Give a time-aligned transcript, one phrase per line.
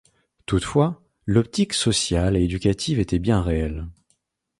[0.47, 3.85] Toutefois, l’optique sociale et éducative était bien réelle.